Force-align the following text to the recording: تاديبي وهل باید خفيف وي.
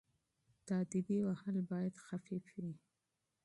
تاديبي 0.67 1.17
وهل 1.27 1.55
باید 1.71 1.93
خفيف 2.07 2.45
وي. 2.61 2.73